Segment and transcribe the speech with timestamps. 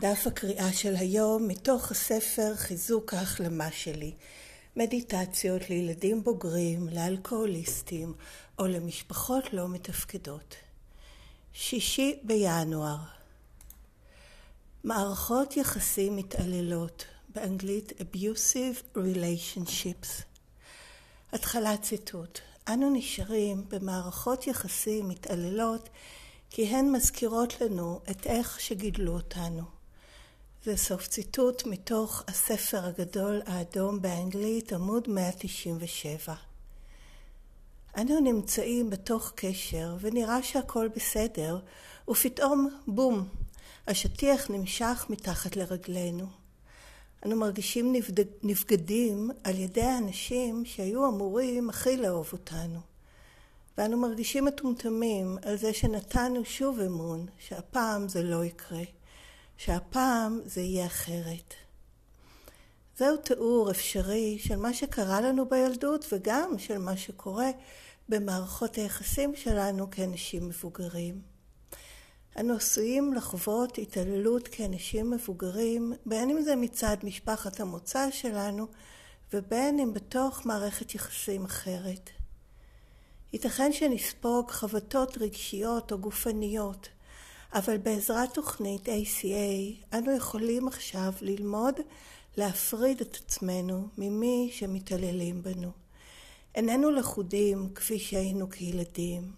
[0.00, 4.14] דף הקריאה של היום מתוך הספר חיזוק ההחלמה שלי.
[4.76, 8.14] מדיטציות לילדים בוגרים, לאלכוהוליסטים
[8.58, 10.54] או למשפחות לא מתפקדות.
[11.52, 12.96] שישי בינואר
[14.84, 20.22] מערכות יחסים מתעללות, באנגלית Abusive Relationships.
[21.32, 22.38] התחלת ציטוט:
[22.68, 25.88] אנו נשארים במערכות יחסים מתעללות
[26.50, 29.77] כי הן מזכירות לנו את איך שגידלו אותנו.
[30.68, 36.34] זה סוף ציטוט מתוך הספר הגדול האדום באנגלית, עמוד 197.
[37.96, 41.58] אנו נמצאים בתוך קשר ונראה שהכל בסדר,
[42.08, 43.28] ופתאום בום,
[43.86, 46.26] השטיח נמשך מתחת לרגלינו.
[47.26, 47.94] אנו מרגישים
[48.42, 52.80] נבגדים על ידי האנשים שהיו אמורים הכי לאהוב אותנו.
[53.78, 58.97] ואנו מרגישים מטומטמים על זה שנתנו שוב אמון שהפעם זה לא יקרה.
[59.58, 61.54] שהפעם זה יהיה אחרת.
[62.96, 67.50] זהו תיאור אפשרי של מה שקרה לנו בילדות וגם של מה שקורה
[68.08, 71.20] במערכות היחסים שלנו כאנשים מבוגרים.
[72.38, 78.66] אנו עשויים לחוות התעללות כאנשים מבוגרים, בין אם זה מצד משפחת המוצא שלנו
[79.32, 82.10] ובין אם בתוך מערכת יחסים אחרת.
[83.32, 86.88] ייתכן שנספוג חבטות רגשיות או גופניות
[87.52, 91.74] אבל בעזרת תוכנית ACA אנו יכולים עכשיו ללמוד
[92.36, 95.70] להפריד את עצמנו ממי שמתעללים בנו.
[96.54, 99.32] איננו לכודים כפי שהיינו כילדים.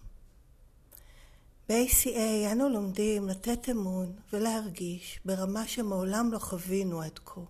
[1.69, 7.41] ב-ACA אנו לומדים לתת אמון ולהרגיש ברמה שמעולם לא חווינו עד כה.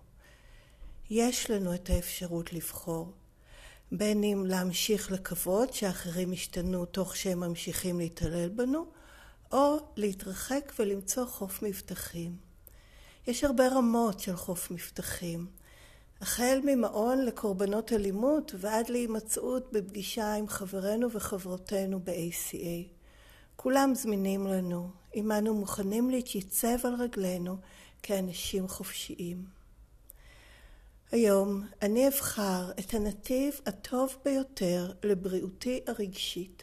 [1.10, 3.12] יש לנו את האפשרות לבחור,
[3.92, 8.86] בין אם להמשיך לקוות שאחרים ישתנו תוך שהם ממשיכים להתעלל בנו,
[9.52, 12.36] או להתרחק ולמצוא חוף מבטחים.
[13.26, 15.46] יש הרבה רמות של חוף מבטחים,
[16.20, 22.88] החל ממעון לקורבנות אלימות ועד להימצאות בפגישה עם חברינו וחברותינו ב-ACA.
[23.56, 27.56] כולם זמינים לנו, אם אנו מוכנים להתייצב על רגלינו
[28.02, 29.44] כאנשים חופשיים.
[31.12, 36.62] היום אני אבחר את הנתיב הטוב ביותר לבריאותי הרגשית.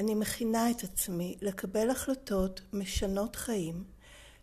[0.00, 3.84] אני מכינה את עצמי לקבל החלטות משנות חיים,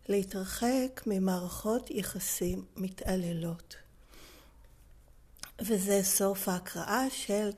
[0.09, 3.75] להתרחק ממערכות יחסים מתעללות.
[5.62, 7.50] וזה סוף ההקראה של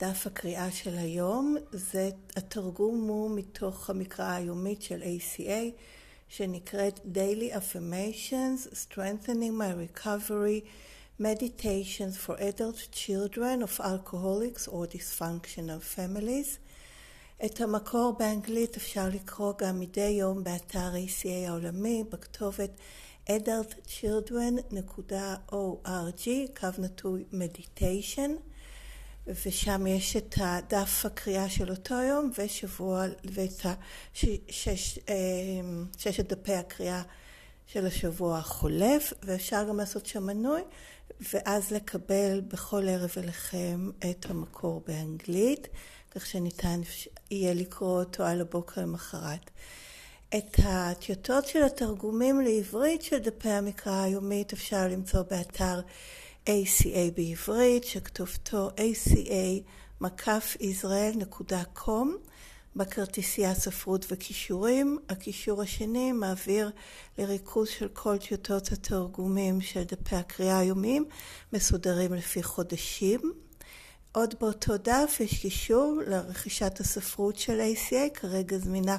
[0.00, 1.56] דף הקריאה של היום.
[1.72, 5.80] זה התרגום הוא מתוך המקרא היומית של ACA,
[6.28, 10.66] שנקראת Daily Affirmations, Strengthening My Recovery,
[11.20, 16.58] Meditations for Adult Children of Alcoholics or Dysfunctional Families.
[17.44, 22.70] את המקור באנגלית אפשר לקרוא גם מדי יום באתר ACA העולמי בכתובת
[23.28, 26.28] adultchildren.org,
[26.60, 28.30] קו נטוי meditation,
[29.26, 33.74] ושם יש את הדף הקריאה של אותו יום ושבוע, ואת אה,
[35.98, 37.02] ששת דפי הקריאה
[37.66, 40.62] של השבוע החולף, ואפשר גם לעשות שם מנוי,
[41.32, 45.68] ואז לקבל בכל ערב אליכם את המקור באנגלית.
[46.14, 46.80] כך שניתן
[47.30, 49.50] יהיה לקרוא אותו על הבוקר למחרת.
[50.36, 55.80] את הטיוטות של התרגומים לעברית של דפי המקרא היומית אפשר למצוא באתר
[56.46, 58.70] ACA בעברית, שכתובתו
[60.00, 62.08] aca-israel.com
[62.76, 64.98] בכרטיסייה ספרות וכישורים.
[65.08, 66.70] הקישור השני מעביר
[67.18, 71.04] לריכוז של כל טיוטות התרגומים של דפי הקריאה היומיים,
[71.52, 73.32] מסודרים לפי חודשים.
[74.12, 78.96] עוד באותו דף יש קישור לרכישת הספרות של ACA, כרגע זמינה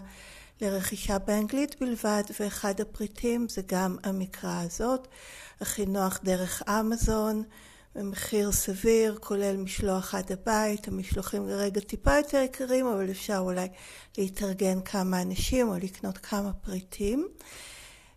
[0.62, 5.08] לרכישה באנגלית בלבד, ואחד הפריטים זה גם המקרא הזאת,
[5.62, 7.44] הכי נוח דרך אמזון,
[7.96, 13.68] במחיר סביר, כולל משלוח עד הבית, המשלוחים כרגע טיפה יותר יקרים, אבל אפשר אולי
[14.18, 17.28] להתארגן כמה אנשים או לקנות כמה פריטים.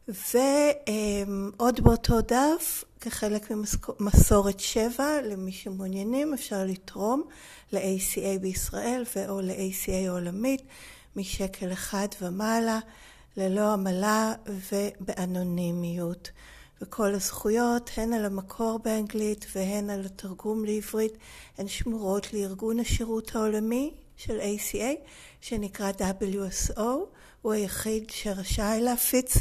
[0.08, 3.50] ועוד באותו דף, כחלק
[4.00, 7.22] ממסורת שבע, למי שמעוניינים, אפשר לתרום
[7.72, 10.62] ל-ACA בישראל ו/או ל-ACA עולמית
[11.16, 12.78] משקל אחד ומעלה,
[13.36, 16.30] ללא עמלה ובאנונימיות.
[16.82, 21.12] וכל הזכויות, הן על המקור באנגלית והן על התרגום לעברית,
[21.58, 25.08] הן שמורות לארגון השירות העולמי של ACA,
[25.40, 26.80] שנקרא WSO,
[27.42, 29.36] הוא היחיד שרשאי להפיץ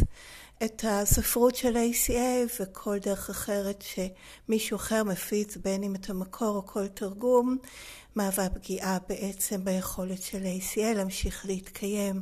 [0.64, 6.66] את הספרות של ACA וכל דרך אחרת שמישהו אחר מפיץ, בין אם את המקור או
[6.66, 7.58] כל תרגום,
[8.16, 12.22] מהווה פגיעה בעצם ביכולת של ACA להמשיך להתקיים.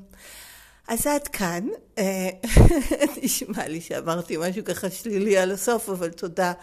[0.87, 2.29] אז עד כאן, אה,
[3.23, 6.53] נשמע לי שאמרתי משהו ככה שלילי על הסוף, אבל תודה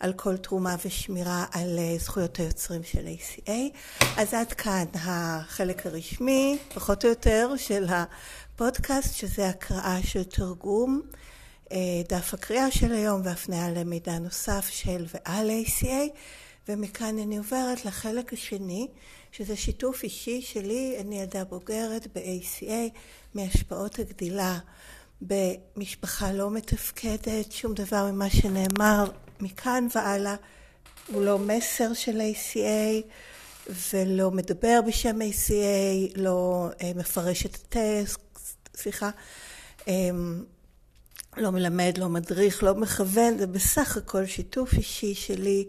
[0.00, 3.50] על כל תרומה ושמירה על אה, זכויות היוצרים של ACA.
[4.16, 7.86] אז עד כאן החלק הרשמי, פחות או יותר, של
[8.62, 11.02] הפודקאסט, שזה הקראה של תרגום,
[11.72, 11.78] אה,
[12.08, 16.16] דף הקריאה של היום והפניה למידע נוסף של ועל ACA,
[16.68, 18.88] ומכאן אני עוברת לחלק השני,
[19.32, 22.98] שזה שיתוף אישי שלי, אני ילדה בוגרת ב-ACA,
[23.34, 24.58] מהשפעות הגדילה
[25.22, 29.10] במשפחה לא מתפקדת, שום דבר ממה שנאמר
[29.40, 30.36] מכאן והלאה
[31.06, 33.06] הוא לא מסר של ACA
[33.92, 38.31] ולא מדבר בשם ACA, לא אה, מפרש את הטסט,
[38.76, 39.10] סליחה,
[39.88, 40.10] אה,
[41.36, 45.64] לא מלמד, לא מדריך, לא מכוון, זה בסך הכל שיתוף אישי שלי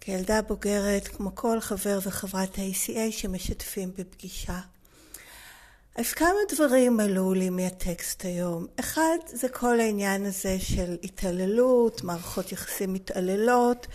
[0.00, 4.60] כילדה בוגרת, כמו כל חבר וחברת ה-ACA שמשתפים בפגישה.
[5.96, 8.66] אז כמה דברים עלו לי מהטקסט היום.
[8.80, 13.86] אחד, זה כל העניין הזה של התעללות, מערכות יחסים מתעללות,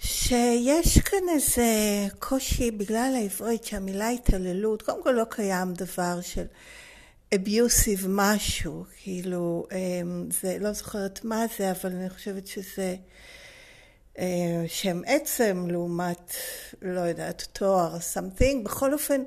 [0.00, 1.66] שיש כאן איזה
[2.18, 6.44] קושי בגלל העברית שהמילה התעללות, קודם כל לא קיים דבר של
[7.34, 12.96] אביוסיב משהו, כאילו, אמ, זה, לא זוכרת מה זה, אבל אני חושבת שזה
[14.18, 16.34] אה, שם עצם לעומת,
[16.82, 19.22] לא יודעת, תואר, something, בכל אופן,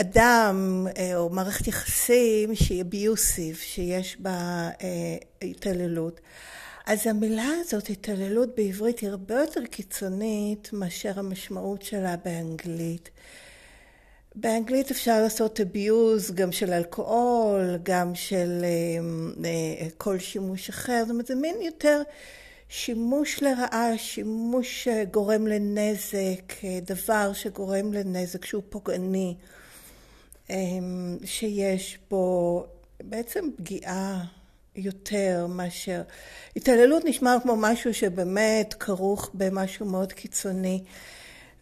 [0.00, 6.20] אדם אה, או מערכת יחסים שהיא אביוסיב, שיש בה אה, התעללות,
[6.86, 13.10] אז המילה הזאת, התעללות בעברית, היא הרבה יותר קיצונית מאשר המשמעות שלה באנגלית.
[14.36, 18.64] באנגלית אפשר לעשות abuse גם של אלכוהול, גם של
[19.44, 22.02] אה, כל שימוש אחר, זאת אומרת זה מין יותר
[22.68, 26.52] שימוש לרעה, שימוש גורם לנזק,
[26.82, 29.34] דבר שגורם לנזק שהוא פוגעני.
[31.24, 32.64] שיש בו
[33.02, 34.24] בעצם פגיעה
[34.76, 36.02] יותר מאשר...
[36.56, 40.82] התעללות נשמע כמו משהו שבאמת כרוך במשהו מאוד קיצוני.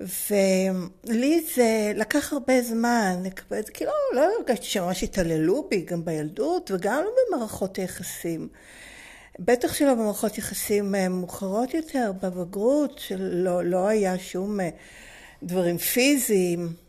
[0.00, 3.22] ולי זה לקח הרבה זמן,
[3.74, 8.48] כאילו לא הרגשתי שממש התעללו בי גם בילדות וגם לא במערכות היחסים.
[9.38, 14.68] בטח שלא במערכות יחסים אה, מאוחרות יותר, בבגרות, שלא לא היה שום אה,
[15.42, 16.83] דברים פיזיים.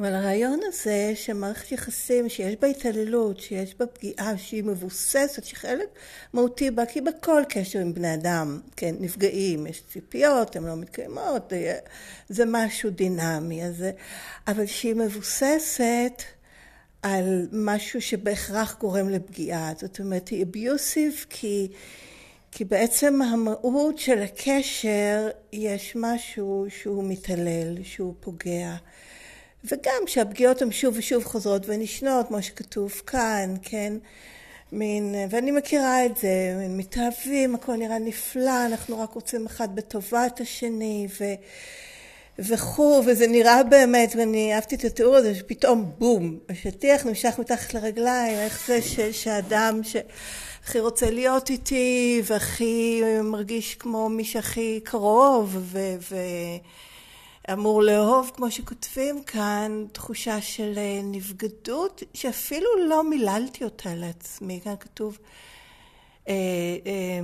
[0.00, 5.86] אבל הרעיון הזה שמערכת יחסים שיש בה התעללות, שיש בה פגיעה, שהיא מבוססת, שחלק
[6.32, 11.52] מהותי בה, כי בכל קשר עם בני אדם, כן, נפגעים, יש ציפיות, הן לא מתקיימות,
[12.28, 13.84] זה משהו דינמי, אז,
[14.46, 16.22] אבל שהיא מבוססת
[17.02, 21.68] על משהו שבהכרח גורם לפגיעה, זאת אומרת, היא אביוסיב כי...
[22.52, 28.76] כי בעצם המהות של הקשר יש משהו שהוא מתעלל, שהוא פוגע.
[29.64, 33.92] וגם שהפגיעות הן שוב ושוב חוזרות ונשנות, כמו שכתוב כאן, כן?
[34.72, 41.08] מין, ואני מכירה את זה, מתאהבים, הכל נראה נפלא, אנחנו רק רוצים אחד בטובת השני,
[41.20, 41.24] ו...
[42.38, 48.38] וכו', וזה נראה באמת, ואני אהבתי את התיאור הזה, שפתאום בום, השטיח נמשך מתחת לרגליים,
[48.38, 49.00] איך זה ש...
[49.00, 55.78] שאדם שהכי רוצה להיות איתי, והכי מרגיש כמו מי שהכי קרוב, ו...
[56.10, 56.16] ו...
[57.52, 64.60] אמור לאהוב, כמו שכותבים כאן, תחושה של אה, נבגדות, שאפילו לא מיללתי אותה לעצמי.
[64.64, 65.18] כאן כתוב,
[66.28, 66.34] אה,
[66.86, 67.20] אה,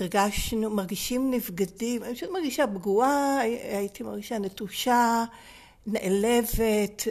[0.00, 3.38] הרגשנו, מרגישים נבגדים, אני פשוט מרגישה פגועה,
[3.72, 5.24] הייתי מרגישה נטושה,
[5.86, 7.02] נעלבת,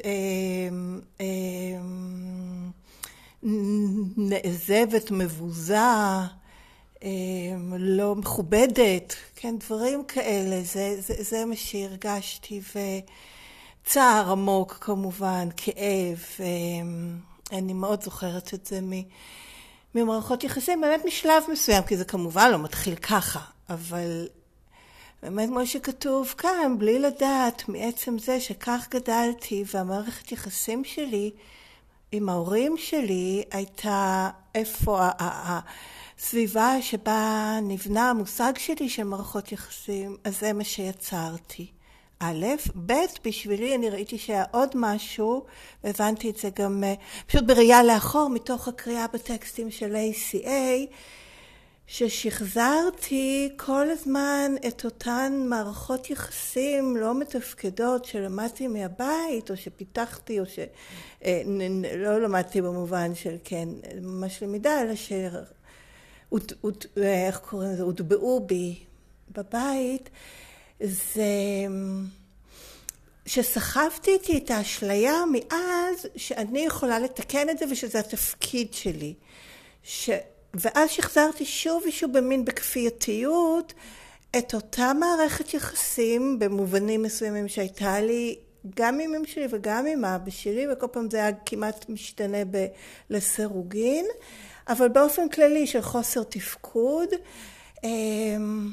[4.18, 5.76] נעזבת, מבוזה.
[7.06, 12.62] אמ, לא מכובדת, כן, דברים כאלה, זה, זה, זה מה שהרגשתי,
[13.86, 17.18] וצער עמוק כמובן, כאב, אמ,
[17.52, 18.80] אני מאוד זוכרת את זה
[19.96, 24.28] ממערכות יחסים, באמת משלב מסוים, כי זה כמובן לא מתחיל ככה, אבל
[25.24, 31.32] באמת כמו שכתוב כאן, בלי לדעת מעצם זה שכך גדלתי, והמערכת יחסים שלי
[32.12, 35.00] עם ההורים שלי הייתה איפה
[36.20, 41.68] סביבה שבה נבנה המושג שלי של מערכות יחסים, אז זה מה שיצרתי.
[42.20, 42.46] א',
[42.86, 42.94] ב',
[43.26, 45.46] בשבילי אני ראיתי שהיה עוד משהו,
[45.84, 46.94] והבנתי את זה גם אה,
[47.28, 50.94] פשוט בראייה לאחור, מתוך הקריאה בטקסטים של ACA,
[51.88, 62.12] ששחזרתי כל הזמן את אותן מערכות יחסים לא מתפקדות שלמדתי מהבית, או שפיתחתי, או שלא
[62.12, 63.70] אה, למדתי במובן של כן,
[64.02, 65.12] ממש למידה, אלא ש...
[66.98, 67.84] איך קוראים לזה?
[67.84, 68.84] הוטבעו בי
[69.32, 70.10] בבית,
[70.80, 71.24] זה
[73.26, 79.14] שסחבתי איתי את האשליה מאז שאני יכולה לתקן את זה ושזה התפקיד שלי.
[79.84, 80.10] ש...
[80.54, 83.74] ואז שחזרתי שוב ושוב במין בכפייתיות
[84.38, 88.36] את אותה מערכת יחסים במובנים מסוימים שהייתה לי
[88.76, 92.68] גם עם אמא שלי וגם עם אבא שלי, וכל פעם זה היה כמעט משתנה ב-
[93.10, 94.06] לסירוגין,
[94.68, 97.10] אבל באופן כללי של חוסר תפקוד.
[97.84, 98.72] אמ,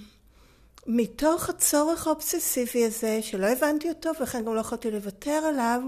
[0.86, 5.80] מתוך הצורך האובססיבי הזה, שלא הבנתי אותו ולכן גם לא יכולתי לוותר עליו,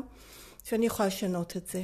[0.65, 1.83] שאני יכולה לשנות את זה.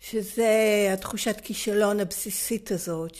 [0.00, 3.16] שזה התחושת כישלון הבסיסית הזאת,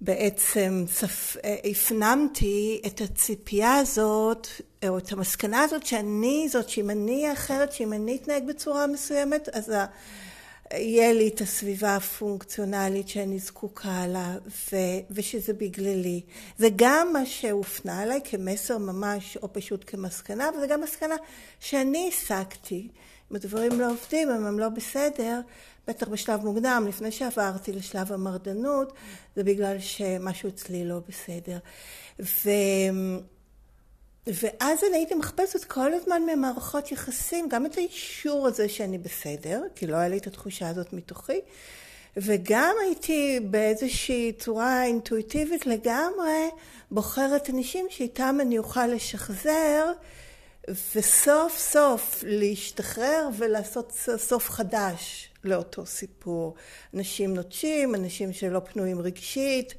[0.00, 1.36] שבעצם צפ...
[1.70, 4.48] הפנמתי את הציפייה הזאת,
[4.88, 9.70] או את המסקנה הזאת שאני זאת, שאם אני אחרת, שאם אני אתנהג בצורה מסוימת, אז
[9.70, 9.86] ה...
[10.72, 14.76] יהיה לי את הסביבה הפונקציונלית שאני זקוקה לה, ו,
[15.10, 16.20] ושזה בגללי.
[16.58, 21.14] זה גם מה שהופנה עליי כמסר ממש, או פשוט כמסקנה, וזה גם מסקנה
[21.60, 22.88] שאני הסקתי.
[23.30, 25.40] אם הדברים לא עובדים, אם הם לא בסדר,
[25.88, 28.92] בטח בשלב מוקדם, לפני שעברתי לשלב המרדנות,
[29.36, 31.58] זה בגלל שמשהו אצלי לא בסדר.
[32.20, 32.50] ו...
[34.26, 39.86] ואז אני הייתי מחפשת כל הזמן ממערכות יחסים, גם את האישור הזה שאני בסדר, כי
[39.86, 41.40] לא היה לי את התחושה הזאת מתוכי,
[42.16, 46.50] וגם הייתי באיזושהי צורה אינטואיטיבית לגמרי
[46.90, 49.92] בוחרת אנשים שאיתם אני אוכל לשחזר
[50.94, 56.54] וסוף סוף להשתחרר ולעשות סוף חדש לאותו סיפור.
[56.94, 59.74] אנשים נוטשים, אנשים שלא פנויים רגשית,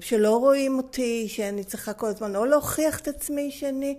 [0.00, 3.98] שלא רואים אותי, שאני צריכה כל הזמן או להוכיח את עצמי שאני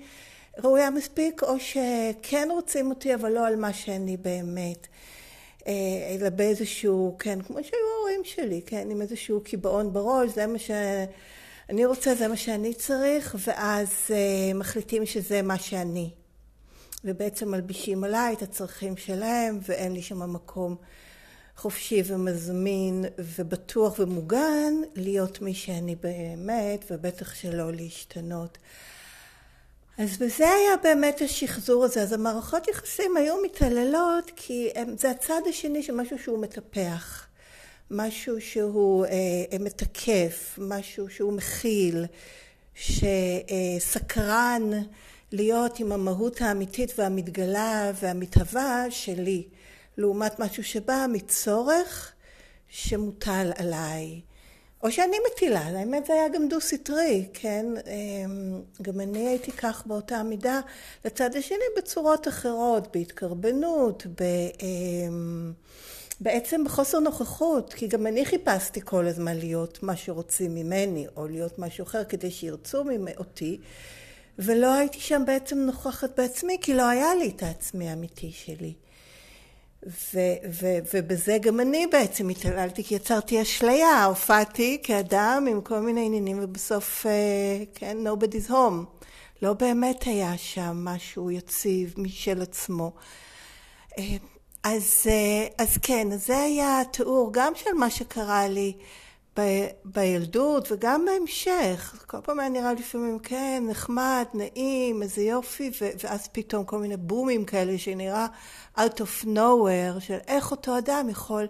[0.58, 4.88] ראויה מספיק, או שכן רוצים אותי, אבל לא על מה שאני באמת.
[5.68, 5.74] אה,
[6.20, 11.86] אלא באיזשהו, כן, כמו שהיו ההורים שלי, כן, עם איזשהו קיבעון בראש, זה מה שאני
[11.86, 13.90] רוצה, זה מה שאני צריך, ואז
[14.56, 16.10] מחליטים שזה מה שאני.
[17.04, 20.76] ובעצם מלבישים עליי את הצרכים שלהם, ואין לי שם מקום
[21.60, 28.58] חופשי ומזמין ובטוח ומוגן להיות מי שאני באמת, ובטח שלא להשתנות.
[29.98, 32.02] אז בזה היה באמת השחזור הזה.
[32.02, 37.28] אז המערכות יחסים היו מתעללות כי הם, זה הצד השני של משהו שהוא מטפח,
[37.92, 39.12] משהו שהוא אה,
[39.54, 42.06] אה מתקף, משהו שהוא מכיל,
[42.76, 44.72] שסקרן
[45.32, 49.44] להיות עם המהות האמיתית והמתגלה והמתהווה שלי.
[49.98, 52.14] לעומת משהו שבא מצורך
[52.70, 54.22] שמוטל עליי.
[54.84, 57.66] או שאני מטילה, האמת זה היה גם דו-סטרי, כן?
[57.88, 60.60] אמ, גם אני הייתי כך באותה מידה
[61.06, 64.24] לצד השני בצורות אחרות, בהתקרבנות, ב...
[64.62, 65.54] אמ,
[66.20, 71.60] בעצם בחוסר נוכחות, כי גם אני חיפשתי כל הזמן להיות מה שרוצים ממני, או להיות
[71.60, 72.84] משהו אחר כדי שירצו
[73.18, 73.60] אותי,
[74.40, 78.74] ולא הייתי שם בעצם נוכחת בעצמי, כי לא היה לי את העצמי האמיתי שלי.
[79.88, 86.06] ו- ו- ובזה גם אני בעצם התעללתי, כי יצרתי אשליה, הופעתי כאדם עם כל מיני
[86.06, 89.04] עניינים, ובסוף, אה, כן, nobody's home.
[89.42, 92.92] לא באמת היה שם משהו יציב משל עצמו.
[93.98, 94.04] אה,
[94.64, 98.74] אז, אה, אז כן, זה היה תיאור גם של מה שקרה לי
[99.40, 102.04] ב- בילדות וגם בהמשך.
[102.08, 106.98] כל פעם היה נראה לפעמים, כן, נחמד, נעים, איזה יופי, ו- ואז פתאום כל מיני
[106.98, 108.28] בומים כאלה שנראה
[108.78, 111.48] out of nowhere, של איך אותו אדם יכול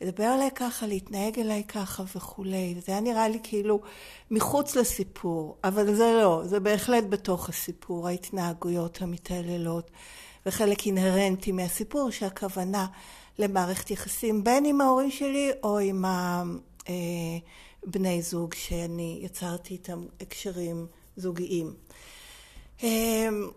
[0.00, 2.74] לדבר אליי ככה, להתנהג אליי ככה וכולי.
[2.86, 3.80] זה היה נראה לי כאילו
[4.30, 9.90] מחוץ לסיפור, אבל זה לא, זה בהחלט בתוך הסיפור, ההתנהגויות המתעללות,
[10.46, 12.86] וחלק אינהרנטי מהסיפור שהכוונה
[13.38, 16.04] למערכת יחסים בין עם ההורים שלי או עם
[17.86, 21.74] הבני זוג שאני יצרתי איתם הקשרים זוגיים.
[22.82, 23.50] אמ,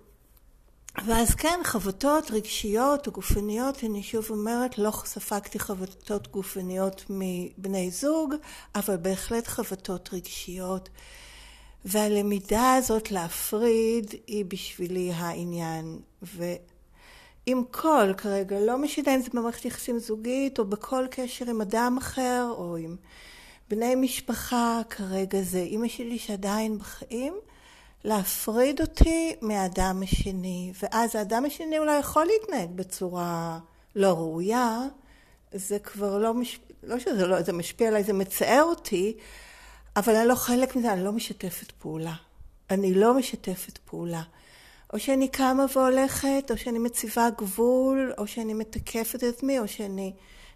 [1.05, 8.33] ואז כן, חבטות רגשיות או גופניות, אני שוב אומרת, לא ספגתי חבטות גופניות מבני זוג,
[8.75, 10.89] אבל בהחלט חבטות רגשיות.
[11.85, 15.99] והלמידה הזאת להפריד היא בשבילי העניין.
[17.47, 21.97] ועם כל, כרגע, לא משנה אם זה במערכת יחסים זוגית, או בכל קשר עם אדם
[21.97, 22.95] אחר, או עם
[23.69, 27.33] בני משפחה, כרגע זה אימא שלי שעדיין בחיים,
[28.03, 33.59] להפריד אותי מהאדם השני, ואז האדם השני אולי יכול להתנהג בצורה
[33.95, 34.79] לא ראויה,
[35.53, 36.59] זה כבר לא, מש...
[36.83, 39.17] לא שזה לא, זה משפיע עליי, זה מצער אותי,
[39.95, 42.13] אבל אני לא חלק מזה, אני לא משתפת פעולה.
[42.69, 44.21] אני לא משתפת פעולה.
[44.93, 50.13] או שאני קמה והולכת, או שאני מציבה גבול, או שאני מתקפת את עצמי, או שאני...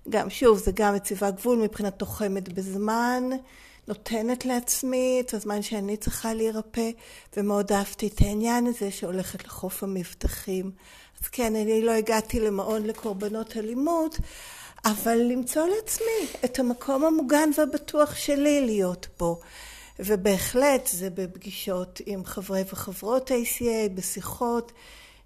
[0.10, 3.24] גם, שוב, זה גם מציבה גבול מבחינת תוחמת בזמן.
[3.88, 6.89] נותנת לעצמי את הזמן שאני צריכה להירפא,
[7.38, 10.72] ומאוד אהבתי את העניין הזה שהולכת לחוף המבטחים.
[11.22, 14.17] אז כן, אני לא הגעתי למעון לקורבנות אלימות,
[14.86, 19.39] אבל למצוא לעצמי את המקום המוגן והבטוח שלי להיות בו.
[20.00, 24.72] ובהחלט זה בפגישות עם חברי וחברות ACA, בשיחות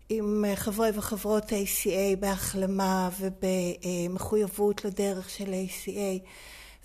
[0.10, 6.28] עם חברי וחברות ACA בהחלמה ובמחויבות לדרך של ACA.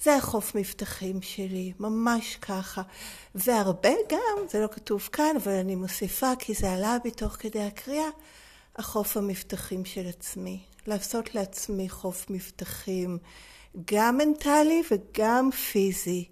[0.03, 2.83] זה החוף מבטחים שלי, ממש ככה.
[3.35, 7.63] והרבה גם, זה לא כתוב כאן, אבל אני מוסיפה כי זה עלה בי תוך כדי
[7.63, 8.09] הקריאה,
[8.77, 10.61] החוף המבטחים של עצמי.
[10.87, 13.19] לעשות לעצמי חוף מבטחים,
[13.85, 16.25] גם מנטלי וגם פיזי.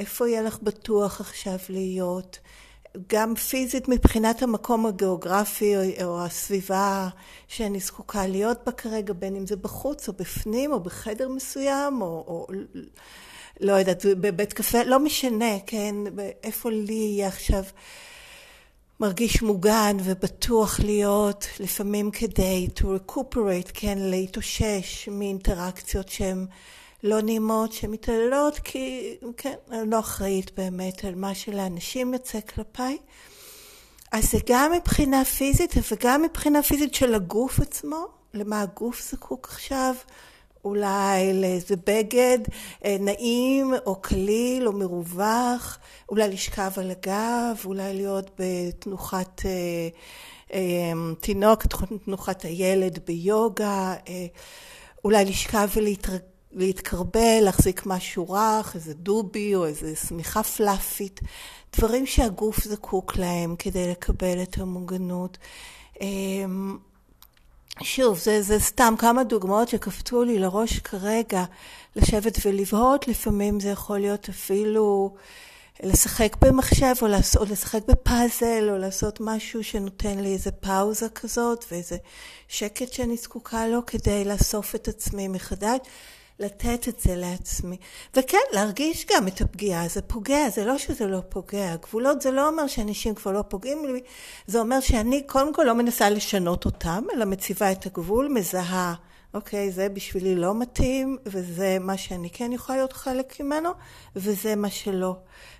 [0.00, 2.38] איפה יהיה לך בטוח עכשיו להיות?
[3.06, 7.08] גם פיזית מבחינת המקום הגיאוגרפי או הסביבה
[7.48, 12.06] שאני זקוקה להיות בה כרגע, בין אם זה בחוץ או בפנים או בחדר מסוים או,
[12.06, 12.46] או
[13.60, 15.94] לא יודעת, בבית קפה, לא משנה, כן,
[16.42, 17.64] איפה לי יהיה עכשיו
[19.00, 26.46] מרגיש מוגן ובטוח להיות, לפעמים כדי to recuperate, כן, להתאושש מאינטראקציות שהן
[27.02, 32.98] לא נעימות, שמתעללות, כי כן, אני לא אחראית באמת על מה שלאנשים יוצא כלפיי.
[34.12, 39.94] אז זה גם מבחינה פיזית וגם מבחינה פיזית של הגוף עצמו, למה הגוף זקוק עכשיו,
[40.64, 42.38] אולי לאיזה בגד
[42.84, 45.78] אה, נעים או קליל או מרווח,
[46.08, 49.50] אולי לשכב על הגב, אולי להיות בתנוחת אה,
[50.52, 51.62] אה, תינוק,
[52.04, 54.26] תנוחת הילד ביוגה, אה,
[55.04, 56.29] אולי לשכב ולהתרגל.
[56.52, 61.20] להתקרבל, להחזיק משהו רך, איזה דובי או איזה שמיכה פלאפית,
[61.76, 65.38] דברים שהגוף זקוק להם כדי לקבל את המוגנות.
[66.00, 66.78] אמ,
[67.82, 71.44] שוב, זה, זה סתם כמה דוגמאות שקפצו לי לראש כרגע,
[71.96, 75.14] לשבת ולבהות, לפעמים זה יכול להיות אפילו
[75.82, 81.64] לשחק במחשב או, לעשות, או לשחק בפאזל או לעשות משהו שנותן לי איזה פאוזה כזאת
[81.70, 81.96] ואיזה
[82.48, 85.78] שקט שאני זקוקה לו כדי לאסוף את עצמי מחדש.
[86.40, 87.76] לתת את זה לעצמי.
[88.16, 91.76] וכן, להרגיש גם את הפגיעה, זה פוגע, זה לא שזה לא פוגע.
[91.76, 94.00] גבולות זה לא אומר שאנשים כבר לא פוגעים לי,
[94.46, 98.94] זה אומר שאני קודם כל לא מנסה לשנות אותם, אלא מציבה את הגבול, מזהה,
[99.34, 103.70] אוקיי, זה בשבילי לא מתאים, וזה מה שאני כן יכולה להיות חלק ממנו,
[104.16, 105.16] וזה מה שלא.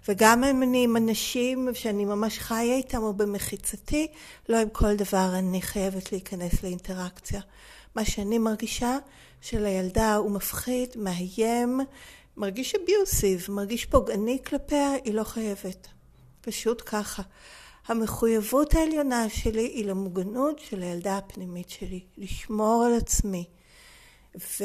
[0.09, 4.09] וגם אם אני עם אנשים שאני ממש חיה איתם או במחיצתי,
[4.49, 7.41] לא עם כל דבר אני חייבת להיכנס לאינטראקציה.
[7.95, 8.99] מה שאני מרגישה
[9.41, 11.81] של הילדה הוא מפחיד, מאיים,
[12.37, 15.89] מרגיש אביוסיב, מרגיש פוגעני כלפיה, היא לא חייבת.
[16.41, 17.23] פשוט ככה.
[17.87, 23.45] המחויבות העליונה שלי היא למוגנות של הילדה הפנימית שלי, לשמור על עצמי.
[24.37, 24.65] ו,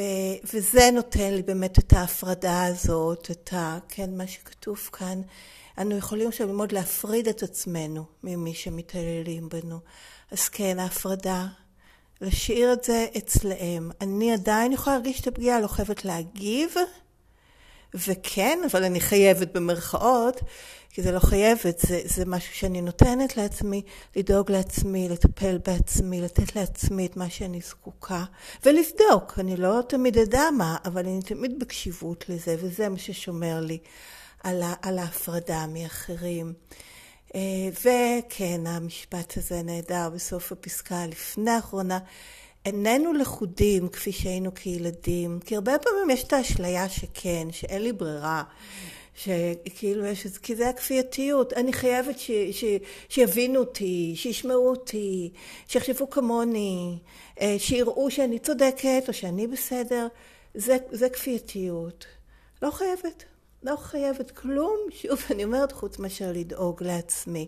[0.54, 3.80] וזה נותן לי באמת את ההפרדה הזאת, את ה...
[3.88, 5.22] כן, מה שכתוב כאן.
[5.78, 9.80] אנו יכולים עכשיו ללמוד להפריד את עצמנו ממי שמתעללים בנו.
[10.32, 11.48] אז כן, ההפרדה,
[12.22, 13.92] להשאיר את זה אצלהם.
[14.02, 16.76] אני עדיין יכולה להרגיש את הפגיעה, לא חייבת להגיב,
[17.94, 20.42] וכן, אבל אני חייבת במרכאות,
[20.90, 23.82] כי זה לא חייבת, זה, זה משהו שאני נותנת לעצמי,
[24.16, 28.24] לדאוג לעצמי, לטפל בעצמי, לתת לעצמי את מה שאני זקוקה,
[28.66, 29.40] ולבדוק.
[29.40, 33.78] אני לא תמיד אדע מה, אבל אני תמיד בקשיבות לזה, וזה מה ששומר לי
[34.44, 36.54] על, על ההפרדה מאחרים.
[37.36, 37.40] אה,
[37.72, 42.00] וכן, המשפט הזה נהדר בסוף הפסקה לפני האחרונה.
[42.66, 48.44] איננו לכודים כפי שהיינו כילדים, כי הרבה פעמים יש את האשליה שכן, שאין לי ברירה,
[49.16, 52.66] שכאילו יש, כי זה הכפייתיות, אני חייבת ש, ש,
[53.10, 55.32] שיבינו אותי, שישמעו אותי,
[55.68, 56.98] שיחשבו כמוני,
[57.42, 60.08] אה, שיראו שאני צודקת או שאני בסדר,
[60.54, 62.06] זה, זה כפייתיות.
[62.62, 63.35] לא חייבת.
[63.66, 67.48] לא חייבת כלום, שוב אני אומרת, חוץ מאשר לדאוג לעצמי.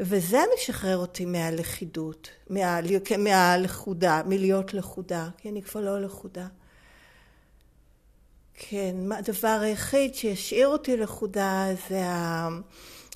[0.00, 2.80] וזה משחרר אותי מהלכידות, מה,
[3.18, 6.46] מהלכודה, מלהיות לכודה, כי אני כבר לא לכודה.
[8.54, 12.02] כן, הדבר היחיד שישאיר אותי לכודה זה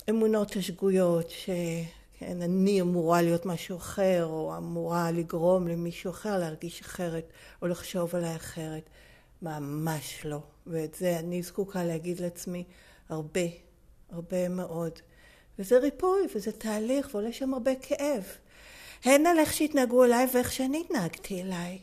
[0.07, 7.31] האמונות השגויות, שכן, אני אמורה להיות משהו אחר, או אמורה לגרום למישהו אחר להרגיש אחרת,
[7.61, 8.89] או לחשוב עליי אחרת.
[9.41, 10.39] ממש לא.
[10.67, 12.63] ואת זה אני זקוקה להגיד לעצמי
[13.09, 13.41] הרבה,
[14.11, 14.91] הרבה מאוד.
[15.59, 18.23] וזה ריפוי, וזה תהליך, ועולה שם הרבה כאב.
[19.03, 21.79] הן על איך שהתנהגו אליי ואיך שאני התנהגתי אליי.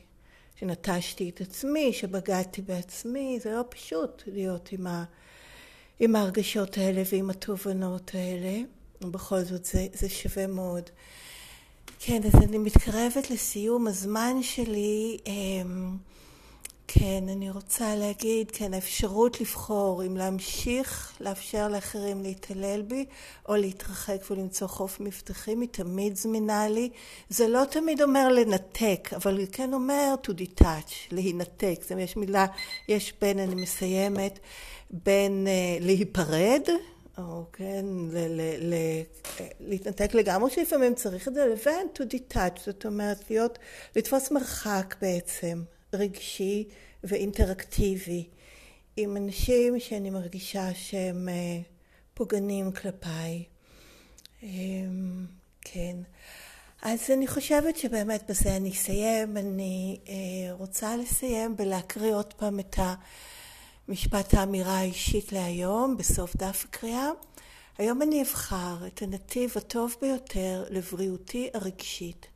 [0.56, 5.04] שנטשתי את עצמי, שבגדתי בעצמי, זה לא פשוט להיות עם, ה...
[6.00, 8.62] עם ההרגשות האלה ועם התובנות האלה.
[9.00, 10.90] ובכל זאת זה, זה שווה מאוד.
[11.98, 15.18] כן, אז אני מתקרבת לסיום הזמן שלי.
[15.26, 15.96] אמ,
[16.88, 23.04] כן, אני רוצה להגיד, כן, האפשרות לבחור אם להמשיך לאפשר לאחרים להתעלל בי
[23.48, 26.90] או להתרחק ולמצוא חוף מבטחים היא תמיד זמינה לי.
[27.28, 31.78] זה לא תמיד אומר לנתק, אבל זה כן אומר to detach, להינתק.
[31.80, 32.46] זאת אומרת, יש מילה,
[32.88, 34.38] יש בין, אני מסיימת,
[34.90, 36.62] בין uh, להיפרד,
[37.18, 39.02] או כן, ל- ל- ל-
[39.60, 43.58] להתנתק לגמרי, שלפעמים צריך את זה, לבין to detach, זאת אומרת, להיות,
[43.96, 45.62] לתפוס מרחק בעצם.
[45.94, 46.68] רגשי
[47.04, 48.24] ואינטראקטיבי
[48.96, 51.60] עם אנשים שאני מרגישה שהם אה,
[52.14, 53.44] פוגענים כלפיי.
[54.42, 55.26] אמ,
[55.60, 55.96] כן.
[56.82, 59.36] אז אני חושבת שבאמת בזה אני אסיים.
[59.36, 62.76] אני אה, רוצה לסיים בלהקריא עוד פעם את
[63.88, 67.10] המשפט האמירה האישית להיום, בסוף דף הקריאה.
[67.78, 72.26] היום אני אבחר את הנתיב הטוב ביותר לבריאותי הרגשית.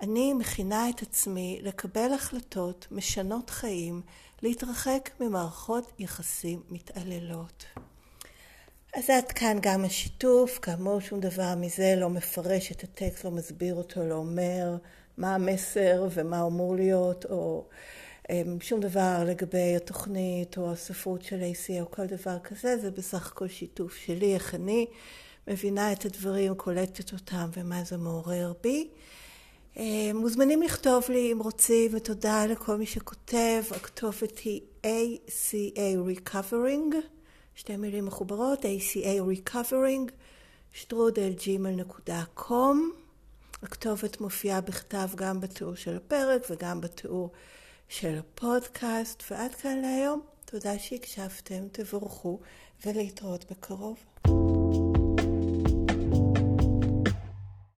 [0.00, 4.02] אני מכינה את עצמי לקבל החלטות משנות חיים,
[4.42, 7.64] להתרחק ממערכות יחסים מתעללות.
[8.94, 13.74] אז עד כאן גם השיתוף, כאמור שום דבר מזה לא מפרש את הטקסט, לא מסביר
[13.74, 14.76] אותו, לא אומר
[15.16, 17.64] מה המסר ומה אמור להיות, או
[18.30, 23.32] אמ, שום דבר לגבי התוכנית או הספרות של AC או כל דבר כזה, זה בסך
[23.32, 24.86] הכל שיתוף שלי, איך אני
[25.48, 28.88] מבינה את הדברים, קולטת אותם ומה זה מעורר בי.
[29.78, 33.62] אה, מוזמנים לכתוב לי אם רוצים, ותודה לכל מי שכותב.
[33.70, 36.94] הכתובת היא ACA Recovering,
[37.54, 40.10] שתי מילים מחוברות, ACA Recovering,
[40.72, 42.92] שטרודלג'ימל.קום.
[43.62, 47.30] הכתובת מופיעה בכתב גם בתיאור של הפרק וגם בתיאור
[47.88, 49.22] של הפודקאסט.
[49.30, 50.20] ועד כאן להיום.
[50.44, 52.40] תודה שהקשבתם, תבורכו
[52.86, 53.96] ולהתראות בקרוב.